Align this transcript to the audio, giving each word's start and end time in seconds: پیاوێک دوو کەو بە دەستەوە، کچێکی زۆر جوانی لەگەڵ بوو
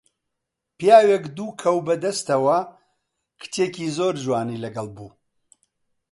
پیاوێک 0.77 1.23
دوو 1.37 1.57
کەو 1.61 1.77
بە 1.87 1.95
دەستەوە، 2.03 2.59
کچێکی 3.41 3.87
زۆر 3.97 4.15
جوانی 4.23 4.61
لەگەڵ 4.63 4.87
بوو 4.95 5.09